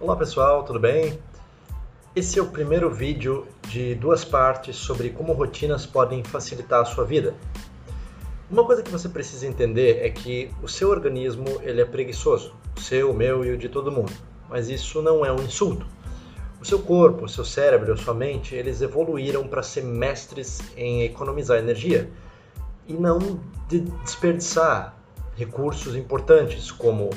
Olá 0.00 0.16
pessoal, 0.16 0.64
tudo 0.64 0.80
bem? 0.80 1.18
Esse 2.16 2.38
é 2.38 2.42
o 2.42 2.46
primeiro 2.46 2.88
vídeo 2.88 3.46
de 3.68 3.94
duas 3.94 4.24
partes 4.24 4.76
sobre 4.76 5.10
como 5.10 5.34
rotinas 5.34 5.84
podem 5.84 6.24
facilitar 6.24 6.80
a 6.80 6.86
sua 6.86 7.04
vida. 7.04 7.34
Uma 8.50 8.64
coisa 8.64 8.82
que 8.82 8.90
você 8.90 9.10
precisa 9.10 9.46
entender 9.46 9.98
é 10.02 10.08
que 10.08 10.50
o 10.62 10.68
seu 10.68 10.88
organismo 10.88 11.44
ele 11.60 11.82
é 11.82 11.84
preguiçoso, 11.84 12.54
o 12.74 12.80
seu, 12.80 13.10
o 13.10 13.14
meu 13.14 13.44
e 13.44 13.52
o 13.52 13.58
de 13.58 13.68
todo 13.68 13.92
mundo. 13.92 14.10
Mas 14.48 14.70
isso 14.70 15.02
não 15.02 15.22
é 15.22 15.30
um 15.30 15.42
insulto. 15.42 15.86
O 16.58 16.64
seu 16.64 16.78
corpo, 16.78 17.26
o 17.26 17.28
seu 17.28 17.44
cérebro, 17.44 17.92
a 17.92 17.96
sua 17.98 18.14
mente, 18.14 18.54
eles 18.54 18.80
evoluíram 18.80 19.46
para 19.46 19.62
ser 19.62 19.84
mestres 19.84 20.60
em 20.78 21.02
economizar 21.02 21.58
energia 21.58 22.10
e 22.88 22.94
não 22.94 23.18
de 23.68 23.80
desperdiçar 23.80 24.96
recursos 25.36 25.94
importantes 25.94 26.72
como 26.72 27.10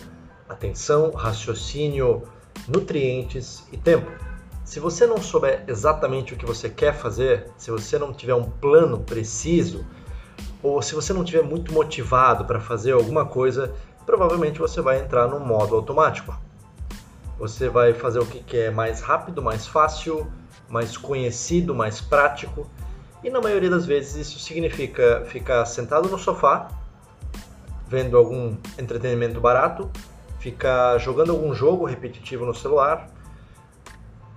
atenção, 0.49 1.11
raciocínio, 1.11 2.23
nutrientes 2.67 3.67
e 3.71 3.77
tempo. 3.77 4.09
Se 4.63 4.79
você 4.79 5.05
não 5.05 5.21
souber 5.21 5.63
exatamente 5.67 6.33
o 6.33 6.37
que 6.37 6.45
você 6.45 6.69
quer 6.69 6.93
fazer, 6.93 7.47
se 7.57 7.69
você 7.69 7.99
não 7.99 8.13
tiver 8.13 8.33
um 8.33 8.45
plano 8.45 8.99
preciso, 8.99 9.85
ou 10.61 10.81
se 10.81 10.95
você 10.95 11.11
não 11.11 11.23
estiver 11.23 11.43
muito 11.43 11.73
motivado 11.73 12.45
para 12.45 12.59
fazer 12.59 12.93
alguma 12.93 13.25
coisa, 13.25 13.73
provavelmente 14.05 14.59
você 14.59 14.81
vai 14.81 15.01
entrar 15.01 15.27
no 15.27 15.39
modo 15.39 15.75
automático. 15.75 16.35
Você 17.37 17.67
vai 17.67 17.93
fazer 17.93 18.19
o 18.19 18.25
que 18.25 18.57
é 18.57 18.71
mais 18.71 19.01
rápido, 19.01 19.41
mais 19.41 19.67
fácil, 19.67 20.31
mais 20.69 20.95
conhecido, 20.95 21.75
mais 21.75 21.99
prático. 21.99 22.69
E 23.23 23.29
na 23.29 23.41
maioria 23.41 23.69
das 23.69 23.85
vezes 23.85 24.27
isso 24.27 24.39
significa 24.39 25.23
ficar 25.27 25.65
sentado 25.65 26.07
no 26.07 26.17
sofá, 26.17 26.69
vendo 27.87 28.17
algum 28.17 28.55
entretenimento 28.77 29.41
barato, 29.41 29.89
ficar 30.43 30.97
jogando 30.97 31.31
algum 31.31 31.55
jogo 31.55 31.85
repetitivo 31.85 32.45
no 32.45 32.53
celular, 32.53 33.09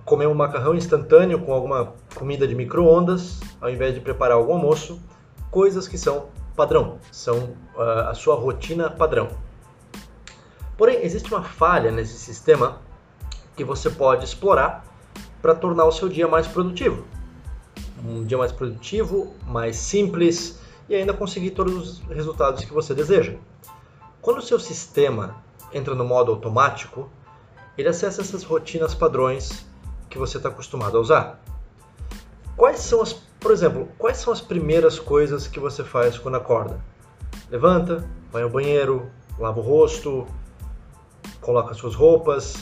comer 0.05 0.25
um 0.25 0.33
macarrão 0.33 0.73
instantâneo 0.73 1.37
com 1.37 1.51
alguma 1.51 1.93
comida 2.15 2.47
de 2.47 2.55
micro-ondas, 2.55 3.41
ao 3.59 3.69
invés 3.69 3.93
de 3.93 3.99
preparar 3.99 4.37
algum 4.37 4.53
almoço, 4.53 5.01
coisas 5.51 5.85
que 5.85 5.97
são 5.97 6.29
padrão, 6.55 6.97
são 7.11 7.57
uh, 7.75 8.07
a 8.07 8.13
sua 8.13 8.35
rotina 8.35 8.89
padrão. 8.89 9.27
Porém, 10.77 11.03
existe 11.03 11.29
uma 11.29 11.43
falha 11.43 11.91
nesse 11.91 12.17
sistema 12.17 12.77
que 13.57 13.65
você 13.65 13.89
pode 13.89 14.23
explorar 14.23 14.85
para 15.41 15.53
tornar 15.53 15.83
o 15.83 15.91
seu 15.91 16.07
dia 16.07 16.27
mais 16.27 16.47
produtivo. 16.47 17.03
Um 18.05 18.23
dia 18.23 18.37
mais 18.37 18.53
produtivo, 18.53 19.33
mais 19.45 19.75
simples 19.75 20.57
e 20.87 20.95
ainda 20.95 21.13
conseguir 21.13 21.51
todos 21.51 21.99
os 21.99 22.07
resultados 22.07 22.63
que 22.63 22.73
você 22.73 22.93
deseja. 22.93 23.35
Quando 24.21 24.37
o 24.37 24.41
seu 24.41 24.57
sistema 24.57 25.45
entra 25.73 25.93
no 25.95 26.05
modo 26.05 26.31
automático, 26.31 27.09
ele 27.77 27.89
acessa 27.89 28.21
essas 28.21 28.43
rotinas 28.43 28.95
padrões 28.95 29.65
que 30.09 30.17
você 30.17 30.37
está 30.37 30.49
acostumado 30.49 30.97
a 30.97 31.01
usar. 31.01 31.39
Quais 32.55 32.79
são 32.79 33.01
as, 33.01 33.13
por 33.13 33.51
exemplo, 33.51 33.87
quais 33.97 34.17
são 34.17 34.33
as 34.33 34.41
primeiras 34.41 34.97
coisas 34.97 35.47
que 35.47 35.59
você 35.59 35.83
faz 35.83 36.17
quando 36.17 36.35
acorda? 36.35 36.79
Levanta, 37.51 38.07
vai 38.31 38.43
ao 38.43 38.49
banheiro, 38.49 39.11
lava 39.37 39.59
o 39.59 39.63
rosto, 39.63 40.25
coloca 41.39 41.73
suas 41.73 41.93
roupas. 41.93 42.55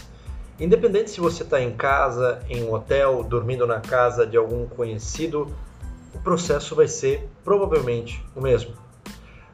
Independente 0.59 1.11
se 1.11 1.19
você 1.19 1.43
está 1.43 1.61
em 1.61 1.75
casa, 1.75 2.41
em 2.49 2.63
um 2.63 2.73
hotel, 2.73 3.23
dormindo 3.23 3.65
na 3.65 3.79
casa 3.79 4.27
de 4.27 4.37
algum 4.37 4.67
conhecido, 4.67 5.53
o 6.13 6.19
processo 6.19 6.75
vai 6.75 6.87
ser 6.87 7.29
provavelmente 7.43 8.23
o 8.35 8.41
mesmo. 8.41 8.73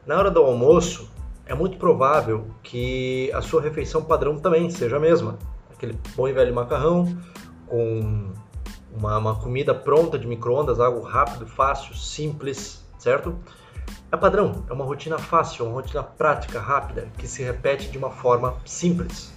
Na 0.06 0.18
hora 0.18 0.30
do 0.30 0.40
almoço, 0.40 1.08
é 1.46 1.54
muito 1.54 1.76
provável 1.76 2.46
que 2.62 3.30
a 3.32 3.40
sua 3.40 3.60
refeição 3.60 4.04
padrão 4.04 4.38
também 4.38 4.70
seja 4.70 4.96
a 4.96 5.00
mesma. 5.00 5.38
Aquele 5.72 5.98
bom 6.14 6.28
e 6.28 6.32
velho 6.32 6.54
macarrão 6.54 7.16
com 7.66 8.32
uma, 8.92 9.18
uma 9.18 9.34
comida 9.34 9.74
pronta 9.74 10.18
de 10.18 10.26
micro-ondas, 10.26 10.78
algo 10.78 11.00
rápido, 11.00 11.46
fácil, 11.46 11.94
simples, 11.94 12.84
certo? 12.98 13.36
É 14.10 14.16
padrão, 14.16 14.64
é 14.68 14.72
uma 14.72 14.84
rotina 14.84 15.18
fácil, 15.18 15.66
uma 15.66 15.74
rotina 15.74 16.02
prática, 16.02 16.60
rápida, 16.60 17.08
que 17.18 17.26
se 17.26 17.42
repete 17.42 17.90
de 17.90 17.98
uma 17.98 18.10
forma 18.10 18.54
simples. 18.64 19.32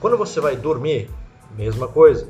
Quando 0.00 0.16
você 0.16 0.40
vai 0.40 0.56
dormir, 0.56 1.10
mesma 1.56 1.88
coisa. 1.88 2.28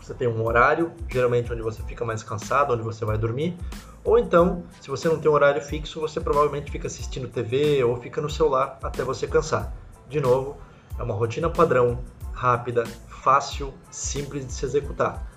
Você 0.00 0.14
tem 0.14 0.28
um 0.28 0.44
horário, 0.44 0.92
geralmente 1.08 1.52
onde 1.52 1.62
você 1.62 1.82
fica 1.82 2.04
mais 2.04 2.22
cansado, 2.22 2.74
onde 2.74 2.82
você 2.82 3.04
vai 3.04 3.16
dormir, 3.16 3.56
ou 4.04 4.18
então, 4.18 4.64
se 4.80 4.88
você 4.88 5.08
não 5.08 5.18
tem 5.18 5.30
um 5.30 5.34
horário 5.34 5.62
fixo, 5.62 6.00
você 6.00 6.20
provavelmente 6.20 6.70
fica 6.70 6.86
assistindo 6.86 7.28
TV 7.28 7.84
ou 7.84 7.96
fica 7.96 8.20
no 8.20 8.28
celular 8.28 8.78
até 8.82 9.04
você 9.04 9.26
cansar. 9.26 9.72
De 10.08 10.20
novo, 10.20 10.56
é 10.98 11.02
uma 11.02 11.14
rotina 11.14 11.48
padrão, 11.48 12.00
rápida, 12.32 12.84
fácil, 13.08 13.72
simples 13.90 14.46
de 14.46 14.52
se 14.52 14.64
executar. 14.64 15.30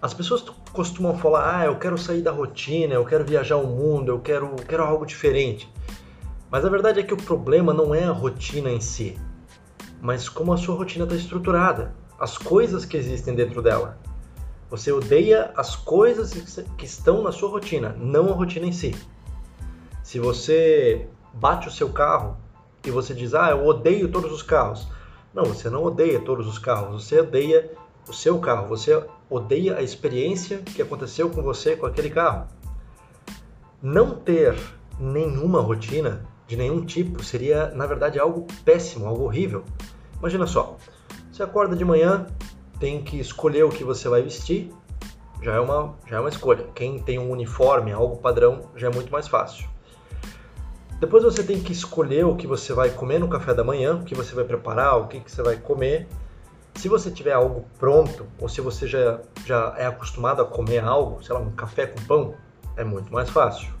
As 0.00 0.14
pessoas 0.14 0.42
costumam 0.72 1.18
falar: 1.18 1.60
"Ah, 1.60 1.66
eu 1.66 1.78
quero 1.78 1.98
sair 1.98 2.22
da 2.22 2.32
rotina, 2.32 2.94
eu 2.94 3.04
quero 3.04 3.24
viajar 3.24 3.56
o 3.56 3.66
mundo, 3.66 4.10
eu 4.10 4.20
quero, 4.20 4.56
quero 4.56 4.82
algo 4.82 5.04
diferente". 5.04 5.70
Mas 6.50 6.64
a 6.64 6.70
verdade 6.70 7.00
é 7.00 7.02
que 7.02 7.14
o 7.14 7.16
problema 7.16 7.72
não 7.72 7.94
é 7.94 8.04
a 8.04 8.12
rotina 8.12 8.70
em 8.70 8.80
si, 8.80 9.18
mas 10.00 10.28
como 10.28 10.52
a 10.52 10.56
sua 10.56 10.74
rotina 10.74 11.04
está 11.04 11.16
estruturada, 11.16 11.94
as 12.18 12.36
coisas 12.36 12.84
que 12.84 12.96
existem 12.96 13.34
dentro 13.34 13.62
dela. 13.62 13.98
Você 14.72 14.90
odeia 14.90 15.52
as 15.54 15.76
coisas 15.76 16.32
que 16.78 16.86
estão 16.86 17.22
na 17.22 17.30
sua 17.30 17.50
rotina, 17.50 17.94
não 17.98 18.30
a 18.30 18.34
rotina 18.34 18.64
em 18.64 18.72
si. 18.72 18.94
Se 20.02 20.18
você 20.18 21.10
bate 21.34 21.68
o 21.68 21.70
seu 21.70 21.90
carro 21.90 22.38
e 22.82 22.90
você 22.90 23.12
diz, 23.12 23.34
ah, 23.34 23.50
eu 23.50 23.66
odeio 23.66 24.10
todos 24.10 24.32
os 24.32 24.42
carros. 24.42 24.88
Não, 25.34 25.44
você 25.44 25.68
não 25.68 25.84
odeia 25.84 26.18
todos 26.20 26.46
os 26.46 26.58
carros, 26.58 27.04
você 27.04 27.20
odeia 27.20 27.70
o 28.08 28.14
seu 28.14 28.38
carro, 28.38 28.66
você 28.66 29.04
odeia 29.28 29.76
a 29.76 29.82
experiência 29.82 30.60
que 30.60 30.80
aconteceu 30.80 31.28
com 31.28 31.42
você 31.42 31.76
com 31.76 31.84
aquele 31.84 32.08
carro. 32.08 32.46
Não 33.82 34.14
ter 34.14 34.58
nenhuma 34.98 35.60
rotina 35.60 36.24
de 36.46 36.56
nenhum 36.56 36.82
tipo 36.82 37.22
seria, 37.22 37.68
na 37.74 37.84
verdade, 37.84 38.18
algo 38.18 38.46
péssimo, 38.64 39.06
algo 39.06 39.24
horrível. 39.24 39.64
Imagina 40.18 40.46
só, 40.46 40.78
você 41.30 41.42
acorda 41.42 41.76
de 41.76 41.84
manhã, 41.84 42.26
tem 42.82 43.00
que 43.00 43.20
escolher 43.20 43.62
o 43.62 43.68
que 43.68 43.84
você 43.84 44.08
vai 44.08 44.22
vestir, 44.22 44.74
já 45.40 45.54
é 45.54 45.60
uma, 45.60 45.94
já 46.04 46.16
é 46.16 46.20
uma 46.20 46.28
escolha. 46.28 46.66
Quem 46.74 46.98
tem 46.98 47.16
um 47.16 47.30
uniforme, 47.30 47.92
algo 47.92 48.16
padrão, 48.16 48.70
já 48.74 48.88
é 48.88 48.90
muito 48.90 49.12
mais 49.12 49.28
fácil. 49.28 49.68
Depois 50.98 51.22
você 51.22 51.44
tem 51.44 51.60
que 51.60 51.70
escolher 51.70 52.26
o 52.26 52.34
que 52.34 52.44
você 52.44 52.72
vai 52.72 52.90
comer 52.90 53.20
no 53.20 53.28
café 53.28 53.54
da 53.54 53.62
manhã, 53.62 53.94
o 53.94 54.02
que 54.02 54.16
você 54.16 54.34
vai 54.34 54.42
preparar, 54.42 54.98
o 54.98 55.06
que, 55.06 55.20
que 55.20 55.30
você 55.30 55.44
vai 55.44 55.56
comer. 55.56 56.08
Se 56.74 56.88
você 56.88 57.08
tiver 57.08 57.30
algo 57.30 57.64
pronto, 57.78 58.26
ou 58.40 58.48
se 58.48 58.60
você 58.60 58.88
já, 58.88 59.20
já 59.46 59.72
é 59.78 59.86
acostumado 59.86 60.42
a 60.42 60.44
comer 60.44 60.82
algo, 60.82 61.22
sei 61.22 61.36
lá, 61.36 61.40
um 61.40 61.52
café 61.52 61.86
com 61.86 62.02
pão, 62.02 62.34
é 62.76 62.82
muito 62.82 63.12
mais 63.12 63.30
fácil. 63.30 63.72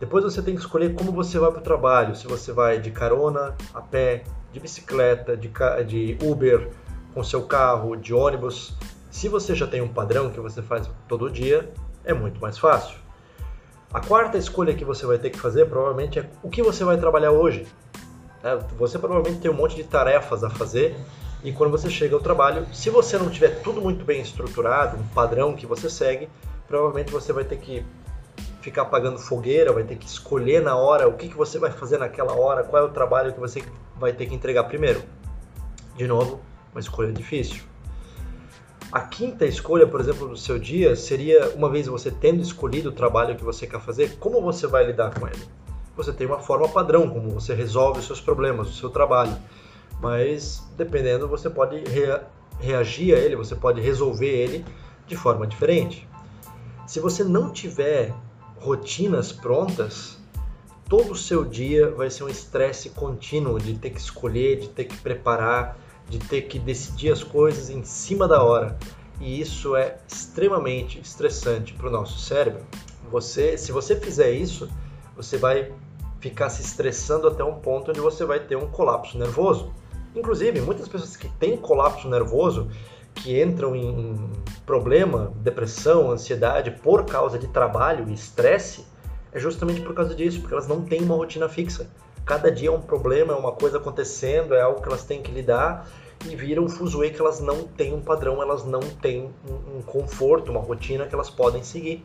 Depois 0.00 0.24
você 0.24 0.40
tem 0.40 0.54
que 0.54 0.62
escolher 0.62 0.94
como 0.94 1.12
você 1.12 1.38
vai 1.38 1.50
para 1.50 1.60
o 1.60 1.62
trabalho, 1.62 2.16
se 2.16 2.26
você 2.26 2.52
vai 2.52 2.80
de 2.80 2.90
carona, 2.90 3.54
a 3.74 3.82
pé, 3.82 4.24
de 4.50 4.60
bicicleta, 4.60 5.36
de, 5.36 5.50
de 5.86 6.18
Uber, 6.22 6.70
com 7.14 7.22
seu 7.22 7.42
carro, 7.42 7.96
de 7.96 8.14
ônibus. 8.14 8.74
Se 9.10 9.28
você 9.28 9.54
já 9.54 9.66
tem 9.66 9.80
um 9.80 9.88
padrão 9.88 10.30
que 10.30 10.40
você 10.40 10.62
faz 10.62 10.88
todo 11.08 11.30
dia, 11.30 11.70
é 12.04 12.12
muito 12.12 12.40
mais 12.40 12.58
fácil. 12.58 12.96
A 13.92 14.00
quarta 14.00 14.38
escolha 14.38 14.74
que 14.74 14.84
você 14.84 15.04
vai 15.04 15.18
ter 15.18 15.30
que 15.30 15.38
fazer 15.38 15.66
provavelmente 15.66 16.18
é 16.18 16.30
o 16.42 16.48
que 16.48 16.62
você 16.62 16.82
vai 16.84 16.96
trabalhar 16.96 17.30
hoje. 17.30 17.66
É, 18.42 18.56
você 18.76 18.98
provavelmente 18.98 19.40
tem 19.40 19.50
um 19.50 19.54
monte 19.54 19.76
de 19.76 19.84
tarefas 19.84 20.42
a 20.42 20.50
fazer 20.50 20.96
e 21.44 21.52
quando 21.52 21.70
você 21.70 21.90
chega 21.90 22.14
ao 22.14 22.20
trabalho, 22.20 22.66
se 22.72 22.88
você 22.88 23.18
não 23.18 23.28
tiver 23.28 23.60
tudo 23.62 23.80
muito 23.80 24.04
bem 24.04 24.20
estruturado, 24.20 24.96
um 24.96 25.06
padrão 25.08 25.54
que 25.54 25.66
você 25.66 25.90
segue, 25.90 26.28
provavelmente 26.66 27.10
você 27.10 27.32
vai 27.32 27.44
ter 27.44 27.58
que 27.58 27.84
ficar 28.60 28.82
apagando 28.82 29.18
fogueira, 29.18 29.72
vai 29.72 29.82
ter 29.82 29.96
que 29.96 30.06
escolher 30.06 30.62
na 30.62 30.76
hora 30.76 31.08
o 31.08 31.14
que, 31.14 31.28
que 31.28 31.36
você 31.36 31.58
vai 31.58 31.72
fazer 31.72 31.98
naquela 31.98 32.32
hora, 32.32 32.62
qual 32.62 32.82
é 32.82 32.86
o 32.86 32.90
trabalho 32.90 33.32
que 33.32 33.40
você 33.40 33.62
vai 33.96 34.12
ter 34.12 34.26
que 34.26 34.34
entregar 34.34 34.64
primeiro. 34.64 35.02
De 35.96 36.06
novo, 36.06 36.40
uma 36.72 36.80
escolha 36.80 37.12
difícil. 37.12 37.62
A 38.90 39.00
quinta 39.00 39.46
escolha, 39.46 39.86
por 39.86 40.00
exemplo, 40.00 40.28
do 40.28 40.36
seu 40.36 40.58
dia 40.58 40.94
seria, 40.96 41.50
uma 41.54 41.70
vez 41.70 41.86
você 41.86 42.10
tendo 42.10 42.42
escolhido 42.42 42.90
o 42.90 42.92
trabalho 42.92 43.36
que 43.36 43.44
você 43.44 43.66
quer 43.66 43.80
fazer, 43.80 44.16
como 44.18 44.42
você 44.42 44.66
vai 44.66 44.84
lidar 44.84 45.18
com 45.18 45.26
ele? 45.26 45.42
Você 45.96 46.12
tem 46.12 46.26
uma 46.26 46.40
forma 46.40 46.68
padrão, 46.68 47.08
como 47.08 47.30
você 47.30 47.54
resolve 47.54 48.00
os 48.00 48.06
seus 48.06 48.20
problemas, 48.20 48.68
o 48.68 48.72
seu 48.72 48.90
trabalho. 48.90 49.36
Mas, 50.00 50.62
dependendo, 50.76 51.28
você 51.28 51.48
pode 51.48 51.78
rea 51.84 52.26
reagir 52.60 53.14
a 53.14 53.18
ele, 53.18 53.34
você 53.34 53.54
pode 53.56 53.80
resolver 53.80 54.28
ele 54.28 54.64
de 55.06 55.16
forma 55.16 55.46
diferente. 55.46 56.06
Se 56.86 57.00
você 57.00 57.24
não 57.24 57.50
tiver 57.50 58.14
rotinas 58.56 59.32
prontas, 59.32 60.18
todo 60.88 61.12
o 61.12 61.16
seu 61.16 61.44
dia 61.44 61.90
vai 61.90 62.10
ser 62.10 62.24
um 62.24 62.28
estresse 62.28 62.90
contínuo 62.90 63.58
de 63.58 63.74
ter 63.74 63.90
que 63.90 63.98
escolher, 63.98 64.60
de 64.60 64.68
ter 64.68 64.84
que 64.84 64.96
preparar, 64.98 65.78
de 66.08 66.18
ter 66.18 66.42
que 66.42 66.58
decidir 66.58 67.12
as 67.12 67.22
coisas 67.22 67.70
em 67.70 67.84
cima 67.84 68.28
da 68.28 68.42
hora. 68.42 68.76
E 69.20 69.40
isso 69.40 69.76
é 69.76 69.98
extremamente 70.06 71.00
estressante 71.00 71.72
para 71.74 71.88
o 71.88 71.90
nosso 71.90 72.18
cérebro. 72.18 72.62
Você, 73.10 73.56
se 73.56 73.72
você 73.72 73.94
fizer 73.94 74.32
isso, 74.32 74.68
você 75.16 75.36
vai 75.36 75.72
ficar 76.20 76.50
se 76.50 76.62
estressando 76.62 77.28
até 77.28 77.42
um 77.42 77.54
ponto 77.54 77.90
onde 77.90 78.00
você 78.00 78.24
vai 78.24 78.40
ter 78.40 78.56
um 78.56 78.68
colapso 78.68 79.18
nervoso. 79.18 79.72
Inclusive, 80.14 80.60
muitas 80.60 80.88
pessoas 80.88 81.16
que 81.16 81.28
têm 81.28 81.56
colapso 81.56 82.08
nervoso, 82.08 82.68
que 83.14 83.42
entram 83.42 83.74
em 83.74 84.30
problema, 84.64 85.32
depressão, 85.36 86.10
ansiedade 86.10 86.70
por 86.70 87.04
causa 87.04 87.38
de 87.38 87.48
trabalho 87.48 88.08
e 88.08 88.14
estresse, 88.14 88.86
é 89.32 89.38
justamente 89.38 89.80
por 89.80 89.94
causa 89.94 90.14
disso, 90.14 90.40
porque 90.40 90.54
elas 90.54 90.68
não 90.68 90.82
têm 90.82 91.02
uma 91.02 91.14
rotina 91.14 91.48
fixa. 91.48 91.90
Cada 92.24 92.50
dia 92.50 92.68
é 92.68 92.72
um 92.72 92.80
problema, 92.80 93.32
é 93.32 93.36
uma 93.36 93.52
coisa 93.52 93.78
acontecendo, 93.78 94.54
é 94.54 94.62
algo 94.62 94.80
que 94.80 94.88
elas 94.88 95.04
têm 95.04 95.20
que 95.20 95.30
lidar 95.30 95.86
e 96.24 96.36
viram 96.36 96.64
um 96.64 96.68
fuzuê 96.68 97.10
que 97.10 97.20
elas 97.20 97.40
não 97.40 97.64
têm 97.64 97.92
um 97.92 98.00
padrão, 98.00 98.40
elas 98.40 98.64
não 98.64 98.80
têm 98.80 99.30
um, 99.48 99.78
um 99.78 99.82
conforto, 99.82 100.50
uma 100.50 100.60
rotina 100.60 101.06
que 101.06 101.14
elas 101.14 101.28
podem 101.28 101.64
seguir. 101.64 102.04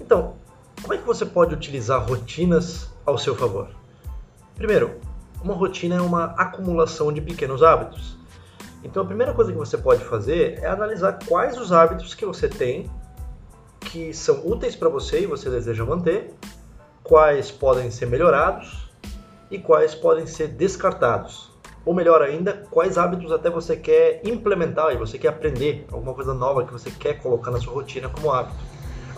Então, 0.00 0.34
como 0.80 0.94
é 0.94 0.98
que 0.98 1.04
você 1.04 1.26
pode 1.26 1.54
utilizar 1.54 2.06
rotinas 2.06 2.90
ao 3.04 3.18
seu 3.18 3.36
favor? 3.36 3.68
Primeiro, 4.54 4.98
uma 5.42 5.52
rotina 5.52 5.96
é 5.96 6.00
uma 6.00 6.24
acumulação 6.36 7.12
de 7.12 7.20
pequenos 7.20 7.62
hábitos. 7.62 8.16
Então, 8.82 9.02
a 9.02 9.06
primeira 9.06 9.34
coisa 9.34 9.52
que 9.52 9.58
você 9.58 9.76
pode 9.76 10.04
fazer 10.04 10.58
é 10.62 10.66
analisar 10.66 11.18
quais 11.26 11.58
os 11.58 11.72
hábitos 11.72 12.14
que 12.14 12.24
você 12.24 12.48
tem 12.48 12.90
que 13.80 14.12
são 14.12 14.46
úteis 14.46 14.74
para 14.74 14.88
você 14.88 15.22
e 15.22 15.26
você 15.26 15.48
deseja 15.48 15.84
manter, 15.84 16.34
quais 17.02 17.50
podem 17.50 17.90
ser 17.90 18.06
melhorados 18.06 18.85
e 19.50 19.58
quais 19.58 19.94
podem 19.94 20.26
ser 20.26 20.48
descartados. 20.48 21.50
Ou 21.84 21.94
melhor 21.94 22.20
ainda, 22.20 22.66
quais 22.70 22.98
hábitos 22.98 23.30
até 23.30 23.48
você 23.48 23.76
quer 23.76 24.20
implementar 24.24 24.92
e 24.92 24.96
você 24.96 25.18
quer 25.18 25.28
aprender, 25.28 25.86
alguma 25.92 26.14
coisa 26.14 26.34
nova 26.34 26.64
que 26.64 26.72
você 26.72 26.90
quer 26.90 27.20
colocar 27.20 27.50
na 27.50 27.60
sua 27.60 27.72
rotina 27.72 28.08
como 28.08 28.32
hábito. 28.32 28.58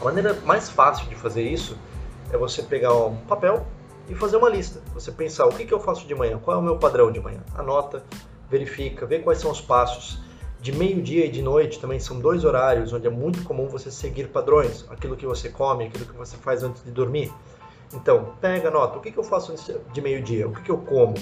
A 0.01 0.05
maneira 0.05 0.35
mais 0.45 0.69
fácil 0.69 1.09
de 1.09 1.15
fazer 1.15 1.43
isso 1.43 1.77
é 2.31 2.37
você 2.37 2.63
pegar 2.63 2.95
um 2.95 3.17
papel 3.27 3.67
e 4.09 4.15
fazer 4.15 4.37
uma 4.37 4.49
lista. 4.49 4.81
Você 4.95 5.11
pensar 5.11 5.47
o 5.47 5.51
que, 5.51 5.65
que 5.65 5.73
eu 5.73 5.81
faço 5.81 6.07
de 6.07 6.15
manhã, 6.15 6.39
qual 6.39 6.57
é 6.57 6.61
o 6.61 6.63
meu 6.63 6.77
padrão 6.77 7.11
de 7.11 7.21
manhã. 7.21 7.41
Anota, 7.55 8.03
verifica, 8.51 9.07
vê 9.07 9.19
quais 9.19 9.39
são 9.39 9.51
os 9.51 9.61
passos. 9.61 10.21
De 10.61 10.73
meio-dia 10.73 11.25
e 11.25 11.31
de 11.31 11.41
noite 11.41 11.79
também 11.79 12.01
são 12.01 12.19
dois 12.19 12.45
horários 12.45 12.93
onde 12.93 13.07
é 13.07 13.11
muito 13.11 13.45
comum 13.45 13.69
você 13.69 13.91
seguir 13.91 14.29
padrões, 14.29 14.85
aquilo 14.91 15.17
que 15.17 15.25
você 15.25 15.49
come, 15.49 15.87
aquilo 15.87 16.05
que 16.05 16.17
você 16.17 16.37
faz 16.37 16.63
antes 16.63 16.83
de 16.85 16.91
dormir. 16.91 17.33
Então, 17.93 18.35
pega, 18.41 18.69
anota, 18.69 18.99
o 18.99 19.01
que, 19.01 19.11
que 19.11 19.19
eu 19.19 19.25
faço 19.25 19.55
de 19.93 20.01
meio-dia, 20.01 20.47
o 20.47 20.53
que, 20.53 20.63
que 20.63 20.71
eu 20.71 20.79
como, 20.79 21.15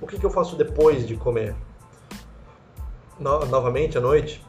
o 0.00 0.06
que, 0.06 0.18
que 0.18 0.24
eu 0.24 0.30
faço 0.30 0.56
depois 0.56 1.06
de 1.06 1.16
comer. 1.16 1.54
No, 3.18 3.44
novamente, 3.46 3.98
à 3.98 4.00
noite, 4.00 4.44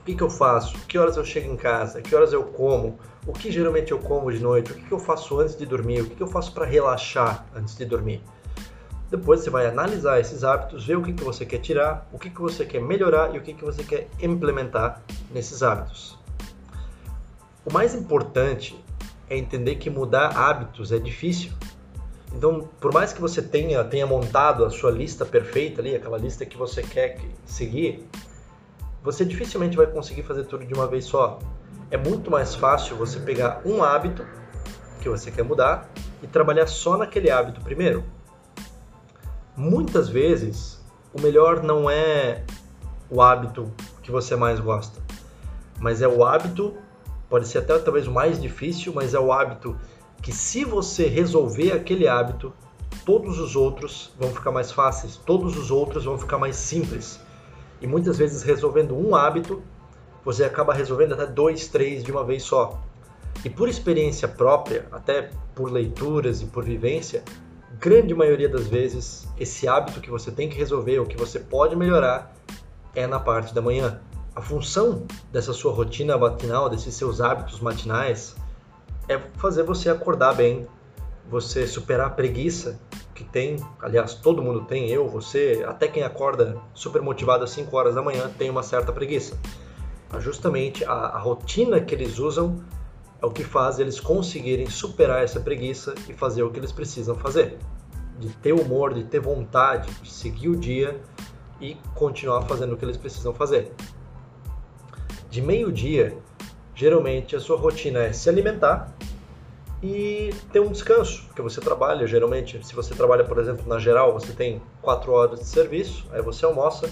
o 0.00 0.04
que, 0.04 0.14
que 0.14 0.22
eu 0.22 0.30
faço? 0.30 0.76
Que 0.86 0.98
horas 0.98 1.16
eu 1.16 1.24
chego 1.24 1.52
em 1.52 1.56
casa? 1.56 2.00
Que 2.00 2.14
horas 2.14 2.32
eu 2.32 2.44
como? 2.44 2.98
O 3.26 3.32
que 3.32 3.50
geralmente 3.50 3.90
eu 3.90 3.98
como 3.98 4.30
de 4.30 4.38
noite? 4.38 4.72
O 4.72 4.74
que, 4.74 4.82
que 4.82 4.92
eu 4.92 4.98
faço 4.98 5.40
antes 5.40 5.56
de 5.56 5.64
dormir? 5.64 6.02
O 6.02 6.08
que, 6.08 6.14
que 6.14 6.22
eu 6.22 6.26
faço 6.26 6.52
para 6.52 6.66
relaxar 6.66 7.46
antes 7.54 7.74
de 7.74 7.84
dormir? 7.84 8.22
Depois 9.10 9.40
você 9.40 9.50
vai 9.50 9.66
analisar 9.66 10.20
esses 10.20 10.44
hábitos, 10.44 10.86
ver 10.86 10.96
o 10.96 11.02
que, 11.02 11.12
que 11.12 11.24
você 11.24 11.46
quer 11.46 11.58
tirar, 11.58 12.08
o 12.12 12.18
que, 12.18 12.28
que 12.28 12.40
você 12.40 12.64
quer 12.64 12.80
melhorar 12.80 13.34
e 13.34 13.38
o 13.38 13.42
que, 13.42 13.54
que 13.54 13.64
você 13.64 13.82
quer 13.82 14.08
implementar 14.20 15.02
nesses 15.32 15.62
hábitos. 15.62 16.18
O 17.64 17.72
mais 17.72 17.94
importante 17.94 18.78
é 19.28 19.36
entender 19.36 19.76
que 19.76 19.90
mudar 19.90 20.36
hábitos 20.36 20.92
é 20.92 20.98
difícil. 20.98 21.52
Então, 22.34 22.68
por 22.80 22.92
mais 22.92 23.12
que 23.12 23.20
você 23.20 23.40
tenha, 23.40 23.82
tenha 23.84 24.06
montado 24.06 24.64
a 24.64 24.70
sua 24.70 24.90
lista 24.90 25.24
perfeita 25.24 25.80
ali, 25.80 25.94
aquela 25.94 26.18
lista 26.18 26.44
que 26.44 26.56
você 26.56 26.82
quer 26.82 27.18
seguir, 27.44 28.06
você 29.02 29.24
dificilmente 29.24 29.76
vai 29.76 29.86
conseguir 29.86 30.22
fazer 30.22 30.44
tudo 30.44 30.64
de 30.64 30.74
uma 30.74 30.86
vez 30.86 31.04
só. 31.04 31.38
É 31.90 31.96
muito 31.96 32.30
mais 32.30 32.54
fácil 32.54 32.96
você 32.96 33.20
pegar 33.20 33.62
um 33.64 33.84
hábito 33.84 34.26
que 35.00 35.08
você 35.08 35.30
quer 35.30 35.44
mudar 35.44 35.88
e 36.22 36.26
trabalhar 36.26 36.66
só 36.66 36.96
naquele 36.96 37.30
hábito 37.30 37.60
primeiro. 37.60 38.02
Muitas 39.56 40.08
vezes, 40.08 40.82
o 41.12 41.20
melhor 41.20 41.62
não 41.62 41.88
é 41.88 42.42
o 43.08 43.22
hábito 43.22 43.70
que 44.02 44.10
você 44.10 44.34
mais 44.34 44.58
gosta, 44.58 45.00
mas 45.78 46.02
é 46.02 46.08
o 46.08 46.24
hábito, 46.24 46.74
pode 47.28 47.48
ser 47.48 47.58
até 47.58 47.78
talvez 47.78 48.06
o 48.06 48.12
mais 48.12 48.40
difícil, 48.40 48.92
mas 48.94 49.14
é 49.14 49.18
o 49.18 49.32
hábito 49.32 49.78
que 50.22 50.32
se 50.32 50.64
você 50.64 51.06
resolver 51.06 51.72
aquele 51.72 52.08
hábito, 52.08 52.52
todos 53.04 53.38
os 53.38 53.56
outros 53.56 54.12
vão 54.18 54.30
ficar 54.30 54.50
mais 54.50 54.72
fáceis, 54.72 55.16
todos 55.16 55.56
os 55.56 55.70
outros 55.70 56.04
vão 56.04 56.16
ficar 56.16 56.38
mais 56.38 56.56
simples. 56.56 57.20
E 57.80 57.86
muitas 57.86 58.16
vezes 58.16 58.42
resolvendo 58.42 58.96
um 58.96 59.14
hábito, 59.14 59.62
você 60.24 60.44
acaba 60.44 60.72
resolvendo 60.72 61.12
até 61.12 61.26
dois, 61.26 61.68
três 61.68 62.02
de 62.02 62.10
uma 62.10 62.24
vez 62.24 62.42
só. 62.42 62.80
E 63.44 63.50
por 63.50 63.68
experiência 63.68 64.26
própria, 64.26 64.86
até 64.90 65.30
por 65.54 65.70
leituras 65.70 66.40
e 66.40 66.46
por 66.46 66.64
vivência, 66.64 67.22
grande 67.78 68.14
maioria 68.14 68.48
das 68.48 68.66
vezes 68.66 69.28
esse 69.38 69.68
hábito 69.68 70.00
que 70.00 70.10
você 70.10 70.30
tem 70.30 70.48
que 70.48 70.56
resolver 70.56 70.98
ou 70.98 71.06
que 71.06 71.16
você 71.16 71.38
pode 71.38 71.76
melhorar 71.76 72.34
é 72.94 73.06
na 73.06 73.20
parte 73.20 73.54
da 73.54 73.60
manhã. 73.60 74.00
A 74.34 74.42
função 74.42 75.06
dessa 75.30 75.52
sua 75.52 75.72
rotina 75.72 76.18
matinal, 76.18 76.68
desses 76.68 76.94
seus 76.94 77.20
hábitos 77.20 77.60
matinais, 77.60 78.34
é 79.08 79.18
fazer 79.36 79.62
você 79.62 79.88
acordar 79.88 80.34
bem, 80.34 80.66
você 81.28 81.66
superar 81.66 82.08
a 82.08 82.10
preguiça 82.10 82.80
que 83.14 83.22
tem, 83.22 83.56
aliás, 83.80 84.14
todo 84.14 84.42
mundo 84.42 84.64
tem, 84.64 84.90
eu, 84.90 85.08
você, 85.08 85.64
até 85.66 85.86
quem 85.86 86.02
acorda 86.02 86.60
super 86.74 87.00
motivado 87.00 87.44
às 87.44 87.50
5 87.50 87.76
horas 87.76 87.94
da 87.94 88.02
manhã 88.02 88.28
tem 88.36 88.50
uma 88.50 88.62
certa 88.62 88.92
preguiça. 88.92 89.38
Justamente 90.18 90.84
a, 90.84 90.92
a 90.92 91.18
rotina 91.18 91.80
que 91.80 91.94
eles 91.94 92.18
usam 92.18 92.62
é 93.22 93.26
o 93.26 93.30
que 93.30 93.44
faz 93.44 93.78
eles 93.78 94.00
conseguirem 94.00 94.68
superar 94.68 95.22
essa 95.22 95.40
preguiça 95.40 95.94
e 96.08 96.12
fazer 96.12 96.42
o 96.42 96.50
que 96.50 96.58
eles 96.58 96.72
precisam 96.72 97.14
fazer. 97.14 97.58
De 98.18 98.28
ter 98.28 98.52
humor, 98.52 98.94
de 98.94 99.04
ter 99.04 99.20
vontade, 99.20 99.90
de 100.02 100.10
seguir 100.10 100.48
o 100.48 100.56
dia 100.56 101.00
e 101.60 101.76
continuar 101.94 102.42
fazendo 102.42 102.74
o 102.74 102.76
que 102.76 102.84
eles 102.84 102.96
precisam 102.96 103.32
fazer. 103.32 103.72
De 105.34 105.42
meio-dia, 105.42 106.16
geralmente 106.76 107.34
a 107.34 107.40
sua 107.40 107.56
rotina 107.56 108.04
é 108.04 108.12
se 108.12 108.28
alimentar, 108.28 108.94
e 109.82 110.32
ter 110.52 110.60
um 110.60 110.70
descanso, 110.70 111.24
porque 111.26 111.42
você 111.42 111.60
trabalha 111.60 112.06
geralmente, 112.06 112.64
se 112.64 112.72
você 112.72 112.94
trabalha, 112.94 113.24
por 113.24 113.36
exemplo, 113.38 113.66
na 113.66 113.80
geral, 113.80 114.12
você 114.12 114.32
tem 114.32 114.62
quatro 114.80 115.10
horas 115.10 115.40
de 115.40 115.46
serviço, 115.46 116.06
aí 116.12 116.22
você 116.22 116.44
almoça, 116.44 116.88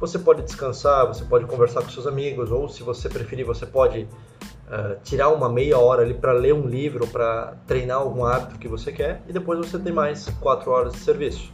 você 0.00 0.18
pode 0.18 0.42
descansar, 0.42 1.06
você 1.06 1.24
pode 1.24 1.44
conversar 1.44 1.82
com 1.82 1.90
seus 1.90 2.08
amigos, 2.08 2.50
ou 2.50 2.68
se 2.68 2.82
você 2.82 3.08
preferir, 3.08 3.46
você 3.46 3.64
pode 3.64 4.00
uh, 4.00 5.00
tirar 5.04 5.28
uma 5.28 5.48
meia 5.48 5.78
hora 5.78 6.02
ali 6.02 6.14
para 6.14 6.32
ler 6.32 6.52
um 6.52 6.66
livro, 6.66 7.06
para 7.06 7.54
treinar 7.68 7.98
algum 7.98 8.24
hábito 8.24 8.58
que 8.58 8.66
você 8.66 8.90
quer, 8.90 9.22
e 9.28 9.32
depois 9.32 9.60
você 9.60 9.78
tem 9.78 9.92
mais 9.92 10.28
quatro 10.40 10.72
horas 10.72 10.94
de 10.94 10.98
serviço. 10.98 11.52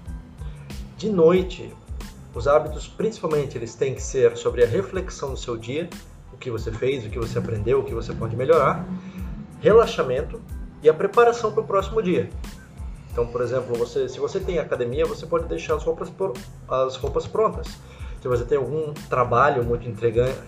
De 0.97 1.11
noite, 1.11 1.75
os 2.37 2.47
hábitos, 2.47 2.87
principalmente, 2.87 3.57
eles 3.57 3.75
têm 3.75 3.95
que 3.95 4.03
ser 4.03 4.37
sobre 4.37 4.63
a 4.63 4.67
reflexão 4.67 5.31
do 5.31 5.39
seu 5.39 5.57
dia, 5.57 5.89
o 6.33 6.37
que 6.37 6.51
você 6.51 6.71
fez, 6.71 7.07
o 7.07 7.09
que 7.09 7.19
você 7.19 7.39
aprendeu, 7.39 7.81
o 7.81 7.85
que 7.85 7.95
você 7.95 8.13
pode 8.13 8.37
melhorar, 8.37 8.87
relaxamento, 9.63 10.41
e 10.83 10.89
a 10.89 10.93
preparação 10.93 11.51
para 11.51 11.63
o 11.63 11.67
próximo 11.67 12.03
dia. 12.03 12.29
Então, 13.11 13.27
por 13.27 13.41
exemplo, 13.41 13.75
você, 13.75 14.07
se 14.07 14.21
você 14.21 14.39
tem 14.39 14.59
academia, 14.59 15.07
você 15.07 15.25
pode 15.25 15.47
deixar 15.47 15.77
as 15.77 15.83
roupas, 15.83 16.13
as 16.69 16.97
roupas 16.97 17.27
prontas. 17.27 17.67
Se 18.21 18.29
você 18.29 18.45
tem 18.45 18.59
algum 18.59 18.93
trabalho 19.09 19.65
muito 19.65 19.89
entregante, 19.89 20.39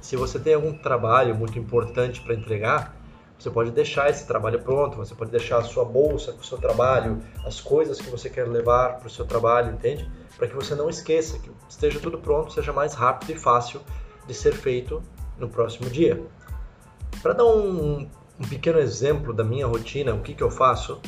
se 0.00 0.16
você 0.16 0.38
tem 0.38 0.54
algum 0.54 0.72
trabalho 0.72 1.34
muito 1.34 1.58
importante 1.58 2.22
para 2.22 2.34
entregar, 2.34 2.96
você 3.38 3.50
pode 3.50 3.70
deixar 3.70 4.08
esse 4.08 4.26
trabalho 4.26 4.62
pronto, 4.62 4.96
você 4.96 5.14
pode 5.14 5.30
deixar 5.30 5.58
a 5.58 5.62
sua 5.62 5.84
bolsa 5.84 6.32
com 6.32 6.40
o 6.40 6.44
seu 6.44 6.56
trabalho, 6.56 7.20
as 7.44 7.60
coisas 7.60 8.00
que 8.00 8.08
você 8.08 8.30
quer 8.30 8.48
levar 8.48 8.96
para 8.96 9.08
o 9.08 9.10
seu 9.10 9.26
trabalho, 9.26 9.74
entende? 9.74 10.10
Para 10.36 10.48
que 10.48 10.54
você 10.54 10.74
não 10.74 10.90
esqueça, 10.90 11.38
que 11.38 11.50
esteja 11.68 11.98
tudo 11.98 12.18
pronto, 12.18 12.52
seja 12.52 12.72
mais 12.72 12.94
rápido 12.94 13.30
e 13.30 13.38
fácil 13.38 13.80
de 14.26 14.34
ser 14.34 14.52
feito 14.52 15.02
no 15.38 15.48
próximo 15.48 15.88
dia. 15.88 16.22
Para 17.22 17.32
dar 17.32 17.46
um, 17.46 18.08
um 18.38 18.48
pequeno 18.48 18.78
exemplo 18.78 19.32
da 19.32 19.42
minha 19.42 19.66
rotina, 19.66 20.14
o 20.14 20.20
que, 20.20 20.34
que 20.34 20.42
eu 20.42 20.50
faço. 20.50 21.00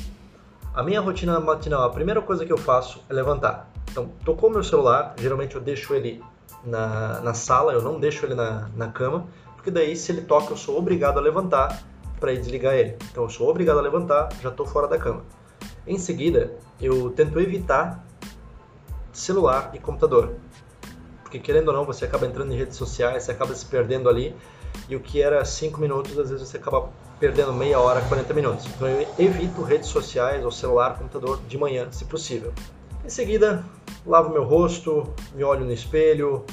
A 0.75 0.82
minha 0.82 1.00
rotina 1.00 1.38
matinal, 1.40 1.82
a 1.82 1.90
primeira 1.90 2.23
coisa 2.23 2.47
que 2.47 2.52
eu 2.52 2.58
faço 2.58 3.02
é 3.08 3.12
levantar. 3.12 3.70
Então, 3.90 4.11
tocou 4.25 4.49
meu 4.49 4.62
celular, 4.62 5.14
geralmente 5.18 5.56
eu 5.56 5.61
deixo 5.61 5.94
ele 5.94 6.23
na, 6.64 7.20
na 7.20 7.35
sala, 7.35 7.73
eu 7.73 7.82
não 7.82 7.99
deixo 7.99 8.25
ele 8.25 8.35
na, 8.35 8.68
na 8.75 8.88
cama, 8.88 9.26
porque 9.54 9.70
daí 9.70 9.97
se 9.97 10.12
ele 10.12 10.23
toca 10.23 10.52
eu 10.52 10.56
sou 10.56 10.78
obrigado 10.78 11.18
a 11.18 11.20
levantar 11.20 11.82
para 12.18 12.35
desligar 12.35 12.75
ele. 12.75 12.97
Então 13.11 13.25
eu 13.25 13.30
sou 13.30 13.49
obrigado 13.49 13.78
a 13.78 13.82
levantar, 13.82 14.28
já 14.40 14.49
estou 14.49 14.66
fora 14.66 14.87
da 14.87 14.99
cama. 14.99 15.23
Em 15.87 15.99
seguida, 15.99 16.52
eu 16.80 17.11
tento 17.11 17.40
evitar 17.40 18.04
celular 19.18 19.70
e 19.75 19.78
computador. 19.78 20.34
Porque 21.22 21.38
querendo 21.38 21.68
ou 21.68 21.75
não, 21.75 21.84
você 21.84 22.04
acaba 22.04 22.26
entrando 22.26 22.52
em 22.52 22.56
redes 22.56 22.76
sociais, 22.76 23.25
você 23.25 23.32
acaba 23.32 23.54
se 23.54 23.66
perdendo 23.66 24.08
ali, 24.08 24.34
e 24.88 24.96
o 24.96 25.00
que 25.00 25.20
era 25.20 25.44
5 25.44 25.80
minutos, 25.80 26.18
às 26.18 26.30
vezes 26.30 26.48
você 26.48 26.56
acaba 26.56 26.88
perdendo 27.20 27.52
meia 27.52 27.78
hora, 27.78 28.00
40 28.00 28.32
minutos. 28.32 28.66
Então 28.66 28.88
eu 28.88 29.06
evito 29.18 29.62
redes 29.62 29.88
sociais 29.88 30.44
ou 30.44 30.50
celular, 30.50 30.96
computador 30.96 31.40
de 31.46 31.58
manhã, 31.58 31.88
se 31.90 32.04
possível. 32.04 32.52
Em 33.04 33.10
seguida, 33.10 33.64
lavo 34.06 34.30
meu 34.30 34.44
rosto, 34.44 35.12
me 35.34 35.44
olho 35.44 35.64
no 35.64 35.72
espelho, 35.72 36.44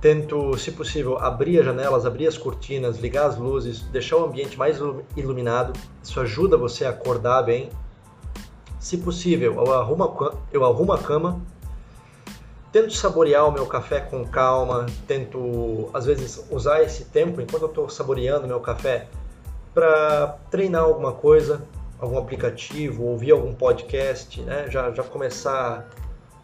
tento, 0.00 0.58
se 0.58 0.72
possível, 0.72 1.18
abrir 1.18 1.60
as 1.60 1.64
janelas, 1.64 2.04
abrir 2.04 2.26
as 2.26 2.36
cortinas, 2.36 2.98
ligar 2.98 3.26
as 3.26 3.38
luzes, 3.38 3.82
deixar 3.82 4.16
o 4.16 4.24
ambiente 4.24 4.58
mais 4.58 4.78
iluminado. 5.16 5.72
Isso 6.02 6.18
ajuda 6.20 6.56
você 6.56 6.84
a 6.84 6.90
acordar 6.90 7.42
bem. 7.42 7.70
Se 8.80 8.98
possível, 8.98 9.54
eu 9.54 9.72
arrumo, 9.72 10.34
eu 10.52 10.64
arrumo 10.64 10.92
a 10.92 10.98
cama 10.98 11.40
tento 12.72 12.94
saborear 12.94 13.46
o 13.46 13.52
meu 13.52 13.66
café 13.66 14.00
com 14.00 14.26
calma, 14.26 14.86
tento 15.06 15.90
às 15.92 16.06
vezes 16.06 16.44
usar 16.50 16.82
esse 16.82 17.04
tempo 17.04 17.40
enquanto 17.40 17.62
eu 17.62 17.68
estou 17.68 17.88
saboreando 17.90 18.48
meu 18.48 18.60
café 18.60 19.08
para 19.74 20.38
treinar 20.50 20.82
alguma 20.82 21.12
coisa, 21.12 21.62
algum 22.00 22.18
aplicativo, 22.18 23.04
ouvir 23.04 23.32
algum 23.32 23.54
podcast, 23.54 24.40
né? 24.40 24.66
já, 24.70 24.90
já 24.90 25.02
começar 25.02 25.86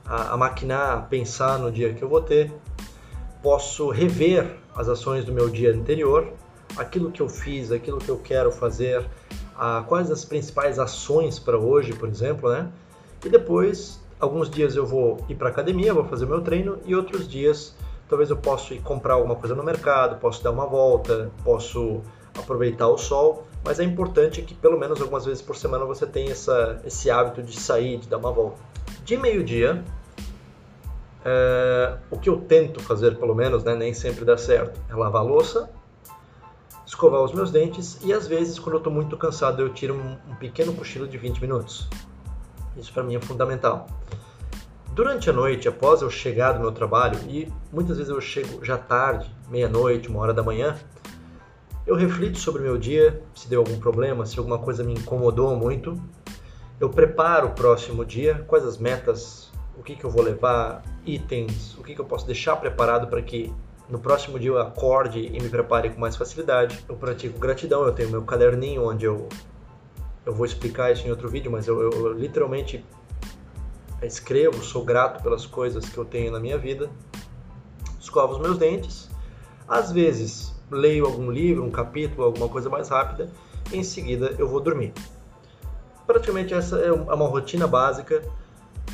a, 0.04 0.34
a 0.34 0.36
maquinar, 0.36 0.98
a 0.98 1.00
pensar 1.00 1.58
no 1.58 1.72
dia 1.72 1.92
que 1.94 2.02
eu 2.02 2.08
vou 2.08 2.20
ter. 2.20 2.52
Posso 3.42 3.88
rever 3.88 4.56
as 4.74 4.88
ações 4.88 5.24
do 5.24 5.32
meu 5.32 5.48
dia 5.48 5.74
anterior, 5.74 6.30
aquilo 6.76 7.10
que 7.10 7.22
eu 7.22 7.28
fiz, 7.28 7.72
aquilo 7.72 7.98
que 7.98 8.08
eu 8.08 8.18
quero 8.18 8.52
fazer, 8.52 9.04
a, 9.56 9.82
quais 9.86 10.10
as 10.10 10.24
principais 10.24 10.78
ações 10.78 11.38
para 11.38 11.56
hoje, 11.56 11.92
por 11.94 12.08
exemplo, 12.08 12.50
né? 12.50 12.70
E 13.24 13.28
depois, 13.28 14.00
alguns 14.20 14.50
dias 14.50 14.76
eu 14.76 14.86
vou 14.86 15.18
ir 15.28 15.34
para 15.34 15.48
academia, 15.48 15.94
vou 15.94 16.04
fazer 16.04 16.26
meu 16.26 16.40
treino 16.40 16.78
e 16.84 16.94
outros 16.94 17.28
dias 17.28 17.74
talvez 18.08 18.30
eu 18.30 18.36
possa 18.36 18.74
ir 18.74 18.80
comprar 18.80 19.14
alguma 19.14 19.36
coisa 19.36 19.54
no 19.54 19.62
mercado, 19.62 20.18
posso 20.18 20.42
dar 20.42 20.50
uma 20.50 20.66
volta, 20.66 21.30
posso 21.44 22.00
aproveitar 22.36 22.88
o 22.88 22.96
sol, 22.96 23.46
mas 23.64 23.78
é 23.78 23.84
importante 23.84 24.40
que 24.42 24.54
pelo 24.54 24.78
menos 24.78 25.00
algumas 25.00 25.26
vezes 25.26 25.42
por 25.42 25.56
semana 25.56 25.84
você 25.84 26.06
tenha 26.06 26.32
essa, 26.32 26.80
esse 26.84 27.10
hábito 27.10 27.42
de 27.42 27.58
sair, 27.58 27.98
de 27.98 28.08
dar 28.08 28.18
uma 28.18 28.32
volta. 28.32 28.56
De 29.04 29.16
meio-dia, 29.16 29.84
é, 31.24 31.96
o 32.10 32.18
que 32.18 32.28
eu 32.28 32.40
tento 32.40 32.80
fazer 32.80 33.16
pelo 33.16 33.34
menos, 33.34 33.62
né, 33.64 33.74
nem 33.74 33.92
sempre 33.92 34.24
dá 34.24 34.38
certo, 34.38 34.80
é 34.88 34.94
lavar 34.94 35.22
a 35.22 35.24
louça, 35.24 35.68
escovar 36.86 37.22
os 37.22 37.32
meus 37.32 37.50
dentes 37.50 37.98
e 38.02 38.12
às 38.12 38.26
vezes 38.26 38.58
quando 38.58 38.76
eu 38.76 38.78
estou 38.78 38.92
muito 38.92 39.16
cansado 39.16 39.60
eu 39.60 39.68
tiro 39.74 39.94
um, 39.94 40.32
um 40.32 40.34
pequeno 40.36 40.72
cochilo 40.72 41.06
de 41.06 41.18
20 41.18 41.40
minutos. 41.40 41.88
Isso 42.78 42.92
para 42.92 43.02
mim 43.02 43.16
é 43.16 43.20
fundamental. 43.20 43.86
Durante 44.92 45.30
a 45.30 45.32
noite, 45.32 45.68
após 45.68 46.02
eu 46.02 46.10
chegar 46.10 46.52
do 46.52 46.60
meu 46.60 46.72
trabalho, 46.72 47.18
e 47.28 47.52
muitas 47.72 47.98
vezes 47.98 48.10
eu 48.10 48.20
chego 48.20 48.64
já 48.64 48.76
tarde, 48.76 49.30
meia-noite, 49.48 50.08
uma 50.08 50.20
hora 50.20 50.34
da 50.34 50.42
manhã, 50.42 50.76
eu 51.86 51.94
reflito 51.94 52.38
sobre 52.38 52.60
o 52.60 52.64
meu 52.64 52.76
dia, 52.76 53.22
se 53.34 53.48
deu 53.48 53.60
algum 53.60 53.78
problema, 53.78 54.26
se 54.26 54.38
alguma 54.38 54.58
coisa 54.58 54.84
me 54.84 54.92
incomodou 54.92 55.56
muito. 55.56 55.98
Eu 56.78 56.90
preparo 56.90 57.48
o 57.48 57.50
próximo 57.52 58.04
dia, 58.04 58.44
quais 58.46 58.64
as 58.64 58.76
metas, 58.76 59.50
o 59.78 59.82
que, 59.82 59.96
que 59.96 60.04
eu 60.04 60.10
vou 60.10 60.22
levar, 60.22 60.82
itens, 61.06 61.76
o 61.78 61.82
que, 61.82 61.94
que 61.94 62.00
eu 62.00 62.04
posso 62.04 62.26
deixar 62.26 62.56
preparado 62.56 63.06
para 63.06 63.22
que 63.22 63.54
no 63.88 63.98
próximo 63.98 64.38
dia 64.38 64.50
eu 64.50 64.58
acorde 64.58 65.18
e 65.18 65.40
me 65.40 65.48
prepare 65.48 65.90
com 65.90 66.00
mais 66.00 66.14
facilidade. 66.14 66.84
Eu 66.88 66.96
pratico 66.96 67.38
gratidão, 67.38 67.86
eu 67.86 67.92
tenho 67.92 68.10
meu 68.10 68.22
caderninho 68.22 68.86
onde 68.86 69.06
eu, 69.06 69.28
eu 70.24 70.34
vou 70.34 70.44
explicar 70.44 70.92
isso 70.92 71.06
em 71.06 71.10
outro 71.10 71.28
vídeo, 71.28 71.50
mas 71.50 71.66
eu, 71.66 71.80
eu, 71.80 71.90
eu 71.90 72.12
literalmente 72.12 72.84
escrevo, 74.02 74.62
sou 74.62 74.84
grato 74.84 75.22
pelas 75.22 75.46
coisas 75.46 75.88
que 75.88 75.98
eu 75.98 76.04
tenho 76.04 76.30
na 76.30 76.38
minha 76.38 76.58
vida. 76.58 76.90
Escovo 78.00 78.34
os 78.34 78.38
meus 78.38 78.58
dentes. 78.58 79.08
Às 79.66 79.92
vezes 79.92 80.54
leio 80.70 81.06
algum 81.06 81.30
livro, 81.30 81.64
um 81.64 81.70
capítulo, 81.70 82.24
alguma 82.24 82.48
coisa 82.48 82.68
mais 82.68 82.88
rápida, 82.88 83.30
em 83.72 83.82
seguida 83.82 84.34
eu 84.38 84.48
vou 84.48 84.60
dormir. 84.60 84.92
Praticamente 86.06 86.54
essa 86.54 86.78
é 86.78 86.92
uma 86.92 87.26
rotina 87.26 87.66
básica. 87.66 88.22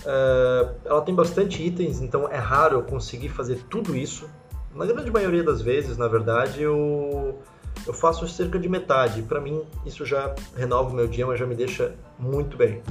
Uh, 0.00 0.74
ela 0.84 1.00
tem 1.02 1.14
bastante 1.14 1.62
itens, 1.62 2.00
então 2.00 2.28
é 2.28 2.36
raro 2.36 2.76
eu 2.78 2.82
conseguir 2.82 3.28
fazer 3.28 3.62
tudo 3.70 3.96
isso. 3.96 4.28
Na 4.74 4.84
grande 4.84 5.10
maioria 5.10 5.44
das 5.44 5.62
vezes, 5.62 5.96
na 5.96 6.08
verdade, 6.08 6.60
eu, 6.60 7.38
eu 7.86 7.92
faço 7.92 8.26
cerca 8.28 8.58
de 8.58 8.68
metade. 8.68 9.22
Para 9.22 9.40
mim, 9.40 9.62
isso 9.84 10.04
já 10.04 10.34
renova 10.56 10.90
o 10.90 10.94
meu 10.94 11.06
dia, 11.06 11.26
mas 11.26 11.38
já 11.38 11.46
me 11.46 11.54
deixa 11.54 11.94
muito 12.18 12.56
bem. 12.56 12.82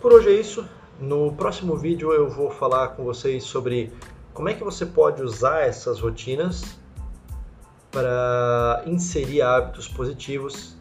Por 0.00 0.12
hoje 0.12 0.28
é 0.28 0.32
isso. 0.32 0.64
No 1.00 1.32
próximo 1.32 1.76
vídeo 1.76 2.12
eu 2.12 2.28
vou 2.28 2.50
falar 2.50 2.88
com 2.88 3.04
vocês 3.04 3.44
sobre 3.44 3.92
como 4.32 4.48
é 4.48 4.54
que 4.54 4.64
você 4.64 4.86
pode 4.86 5.22
usar 5.22 5.60
essas 5.60 6.00
rotinas 6.00 6.78
para 7.90 8.82
inserir 8.86 9.42
hábitos 9.42 9.88
positivos 9.88 10.76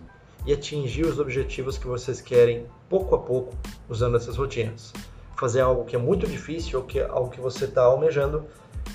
e 0.45 0.53
atingir 0.53 1.05
os 1.05 1.19
objetivos 1.19 1.77
que 1.77 1.87
vocês 1.87 2.21
querem 2.21 2.65
pouco 2.89 3.15
a 3.15 3.19
pouco 3.19 3.53
usando 3.89 4.15
essas 4.15 4.37
rotinas. 4.37 4.93
Fazer 5.37 5.61
algo 5.61 5.85
que 5.85 5.95
é 5.95 5.99
muito 5.99 6.27
difícil 6.27 6.79
ou 6.79 6.85
que 6.85 6.99
é 6.99 7.05
algo 7.05 7.29
que 7.29 7.41
você 7.41 7.65
está 7.65 7.83
almejando 7.83 8.45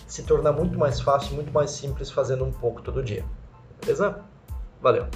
se 0.07 0.23
tornar 0.23 0.53
muito 0.53 0.79
mais 0.79 1.01
fácil, 1.01 1.35
muito 1.35 1.53
mais 1.53 1.71
simples 1.71 2.11
fazendo 2.11 2.45
um 2.45 2.53
pouco 2.53 2.81
todo 2.83 3.03
dia. 3.03 3.25
Beleza? 3.81 4.25
Valeu! 4.81 5.07